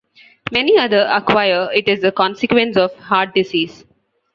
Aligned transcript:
Many 0.51 0.79
other 0.79 1.01
acquire 1.11 1.69
it 1.75 1.87
as 1.87 2.03
a 2.03 2.11
consequence 2.11 2.75
of 2.75 2.91
heart 2.95 3.35
disease. 3.35 3.85